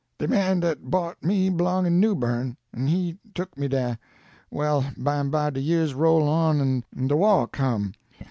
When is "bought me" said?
0.89-1.47